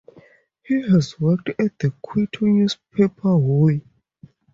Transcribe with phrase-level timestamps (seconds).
[0.63, 3.81] He has worked at the Quito newspaper "Hoy".